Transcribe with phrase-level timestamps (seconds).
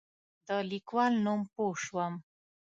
[0.47, 2.13] د لیکوال نوم پوه شوم.